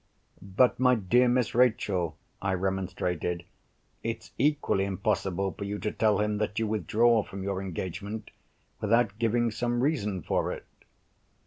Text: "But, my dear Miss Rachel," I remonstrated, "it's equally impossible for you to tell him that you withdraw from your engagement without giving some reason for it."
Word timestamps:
"But, 0.41 0.79
my 0.79 0.95
dear 0.95 1.27
Miss 1.27 1.53
Rachel," 1.53 2.17
I 2.41 2.55
remonstrated, 2.55 3.43
"it's 4.01 4.31
equally 4.39 4.83
impossible 4.83 5.51
for 5.51 5.63
you 5.63 5.77
to 5.77 5.91
tell 5.91 6.17
him 6.19 6.39
that 6.39 6.57
you 6.57 6.65
withdraw 6.65 7.21
from 7.21 7.43
your 7.43 7.61
engagement 7.61 8.31
without 8.79 9.19
giving 9.19 9.51
some 9.51 9.81
reason 9.83 10.23
for 10.23 10.51
it." 10.51 10.65